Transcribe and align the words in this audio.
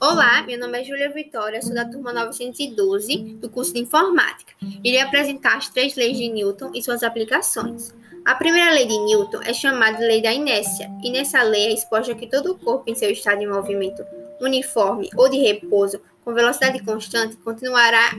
Olá, 0.00 0.42
meu 0.42 0.56
nome 0.56 0.80
é 0.80 0.84
Júlia 0.84 1.10
Vitória, 1.10 1.60
sou 1.60 1.74
da 1.74 1.84
turma 1.84 2.12
912 2.12 3.34
do 3.40 3.50
curso 3.50 3.74
de 3.74 3.80
Informática. 3.80 4.54
Irei 4.84 5.00
apresentar 5.00 5.56
as 5.56 5.68
três 5.68 5.96
leis 5.96 6.16
de 6.16 6.28
Newton 6.28 6.70
e 6.72 6.80
suas 6.80 7.02
aplicações. 7.02 7.92
A 8.24 8.36
primeira 8.36 8.70
lei 8.70 8.86
de 8.86 8.96
Newton 8.96 9.42
é 9.42 9.52
chamada 9.52 9.98
lei 9.98 10.22
da 10.22 10.32
inércia, 10.32 10.88
e 11.02 11.10
nessa 11.10 11.42
lei 11.42 11.66
é 11.66 11.72
exposta 11.74 12.14
que 12.14 12.28
todo 12.28 12.56
corpo 12.58 12.88
em 12.88 12.94
seu 12.94 13.10
estado 13.10 13.40
de 13.40 13.48
movimento 13.48 14.04
uniforme 14.40 15.10
ou 15.16 15.28
de 15.28 15.38
repouso 15.38 16.00
com 16.24 16.32
velocidade 16.32 16.80
constante 16.84 17.36
continuará 17.38 18.12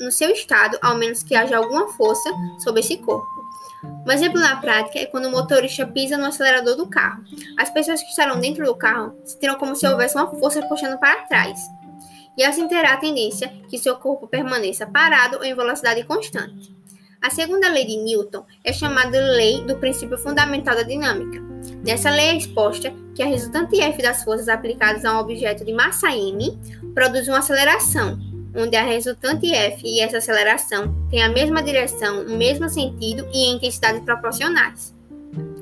no 0.00 0.10
seu 0.10 0.30
estado, 0.30 0.78
ao 0.82 0.96
menos 0.96 1.22
que 1.22 1.34
haja 1.34 1.56
alguma 1.56 1.88
força 1.88 2.30
sobre 2.58 2.80
esse 2.80 2.96
corpo. 2.98 3.38
Um 4.06 4.10
exemplo 4.10 4.40
na 4.40 4.56
prática 4.56 4.98
é 4.98 5.06
quando 5.06 5.26
o 5.26 5.30
motorista 5.30 5.86
pisa 5.86 6.16
no 6.16 6.26
acelerador 6.26 6.76
do 6.76 6.88
carro. 6.88 7.22
As 7.56 7.70
pessoas 7.70 8.02
que 8.02 8.08
estarão 8.08 8.40
dentro 8.40 8.64
do 8.64 8.74
carro 8.74 9.16
sentirão 9.24 9.56
como 9.56 9.76
se 9.76 9.86
houvesse 9.86 10.16
uma 10.16 10.28
força 10.28 10.62
puxando 10.66 10.98
para 10.98 11.26
trás. 11.26 11.60
E 12.36 12.44
assim 12.44 12.66
terá 12.68 12.94
a 12.94 12.96
tendência 12.96 13.52
que 13.68 13.78
seu 13.78 13.96
corpo 13.96 14.26
permaneça 14.26 14.86
parado 14.86 15.38
ou 15.38 15.44
em 15.44 15.54
velocidade 15.54 16.04
constante. 16.04 16.76
A 17.20 17.30
segunda 17.30 17.68
lei 17.68 17.84
de 17.84 17.96
Newton 17.96 18.44
é 18.64 18.72
chamada 18.72 19.20
lei 19.20 19.60
do 19.62 19.76
princípio 19.76 20.16
fundamental 20.16 20.76
da 20.76 20.84
dinâmica. 20.84 21.42
Nessa 21.84 22.10
lei 22.10 22.26
é 22.26 22.36
exposta 22.36 22.94
que 23.14 23.22
a 23.22 23.26
resultante 23.26 23.80
F 23.80 24.00
das 24.00 24.22
forças 24.22 24.48
aplicadas 24.48 25.04
a 25.04 25.14
um 25.14 25.20
objeto 25.20 25.64
de 25.64 25.72
massa 25.72 26.12
m 26.12 26.56
produz 26.94 27.26
uma 27.26 27.38
aceleração, 27.38 28.16
onde 28.54 28.76
a 28.76 28.82
resultante 28.82 29.52
F 29.52 29.82
e 29.84 30.00
essa 30.00 30.18
aceleração 30.18 30.94
têm 31.10 31.22
a 31.22 31.28
mesma 31.28 31.62
direção, 31.62 32.22
o 32.22 32.36
mesmo 32.36 32.68
sentido 32.68 33.28
e 33.32 33.50
intensidade 33.50 34.00
proporcionais. 34.00 34.94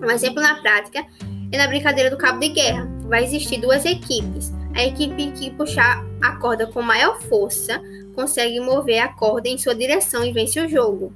Um 0.01 0.11
exemplo 0.11 0.43
na 0.43 0.57
prática 0.57 1.05
é 1.51 1.59
na 1.59 1.67
brincadeira 1.67 2.11
do 2.11 2.17
cabo 2.17 2.39
de 2.41 2.49
guerra. 2.49 2.89
Vai 3.03 3.25
existir 3.25 3.61
duas 3.61 3.85
equipes. 3.85 4.53
A 4.75 4.85
equipe 4.85 5.33
que 5.33 5.51
puxar 5.51 6.05
a 6.23 6.37
corda 6.37 6.67
com 6.67 6.83
maior 6.83 7.21
força 7.23 7.81
consegue 8.15 8.61
mover 8.61 9.01
a 9.01 9.09
corda 9.09 9.49
em 9.49 9.59
sua 9.59 9.75
direção 9.75 10.25
e 10.25 10.33
vence 10.33 10.61
o 10.61 10.69
jogo. 10.69 11.13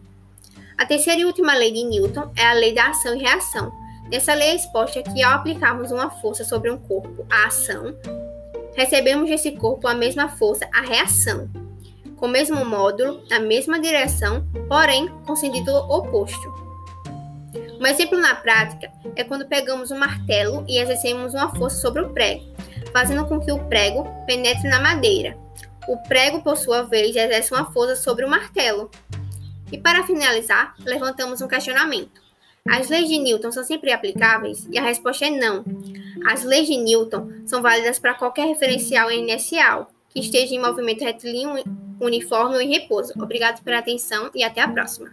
A 0.79 0.87
terceira 0.87 1.21
e 1.21 1.25
última 1.25 1.55
lei 1.55 1.73
de 1.73 1.85
Newton 1.85 2.31
é 2.37 2.47
a 2.47 2.53
lei 2.55 2.75
da 2.75 2.89
ação 2.89 3.15
e 3.15 3.21
reação. 3.21 3.73
Nessa 4.11 4.35
lei 4.35 4.49
é 4.49 4.57
exposta 4.57 5.03
que 5.03 5.23
ao 5.23 5.35
aplicarmos 5.35 5.93
uma 5.93 6.11
força 6.11 6.43
sobre 6.43 6.71
um 6.71 6.79
corpo, 6.79 7.25
a 7.31 7.47
ação, 7.47 7.95
recebemos 8.75 9.29
desse 9.29 9.53
corpo 9.53 9.87
a 9.87 9.95
mesma 9.95 10.29
força, 10.29 10.69
a 10.75 10.81
reação 10.81 11.49
com 12.21 12.27
o 12.27 12.29
mesmo 12.29 12.63
módulo, 12.67 13.23
na 13.31 13.41
mesma 13.41 13.81
direção, 13.81 14.47
porém 14.69 15.09
com 15.27 15.35
sentido 15.35 15.75
oposto. 15.75 16.53
Um 17.81 17.87
exemplo 17.87 18.19
na 18.19 18.35
prática 18.35 18.93
é 19.17 19.25
quando 19.25 19.49
pegamos 19.49 19.91
um 19.91 19.99
martelo 19.99 20.63
e 20.69 20.79
exercemos 20.79 21.33
uma 21.33 21.53
força 21.55 21.81
sobre 21.81 22.03
o 22.03 22.11
prego, 22.11 22.45
fazendo 22.93 23.25
com 23.25 23.41
que 23.41 23.51
o 23.51 23.65
prego 23.65 24.07
penetre 24.27 24.69
na 24.69 24.79
madeira. 24.79 25.35
O 25.89 25.97
prego, 25.97 26.43
por 26.43 26.59
sua 26.59 26.83
vez, 26.83 27.17
exerce 27.17 27.53
uma 27.55 27.73
força 27.73 27.97
sobre 27.97 28.27
o 28.27 28.29
martelo. 28.29 28.91
E 29.73 29.79
para 29.79 30.05
finalizar, 30.05 30.75
levantamos 30.85 31.41
um 31.41 31.49
questionamento. 31.49 32.21
As 32.69 32.91
leis 32.91 33.09
de 33.09 33.19
Newton 33.19 33.51
são 33.51 33.65
sempre 33.65 33.93
aplicáveis? 33.93 34.69
E 34.71 34.79
a 34.79 34.83
resposta 34.83 35.25
é 35.25 35.31
não. 35.31 35.65
As 36.27 36.45
leis 36.45 36.67
de 36.69 36.77
Newton 36.77 37.31
são 37.47 37.63
válidas 37.63 37.99
para 37.99 38.13
qualquer 38.13 38.47
referencial 38.47 39.11
inercial 39.11 39.91
que 40.11 40.21
esteja 40.21 40.55
em 40.55 40.61
movimento 40.61 41.03
retilíneo 41.03 41.65
uniforme 42.01 42.57
ou 42.57 42.61
em 42.61 42.71
repouso. 42.71 43.13
Obrigado 43.17 43.63
pela 43.63 43.79
atenção 43.79 44.31
e 44.35 44.43
até 44.43 44.61
a 44.61 44.69
próxima. 44.69 45.13